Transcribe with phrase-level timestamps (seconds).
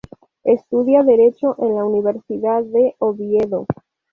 [0.45, 3.67] Estudia derecho en la Universidad de Oviedo.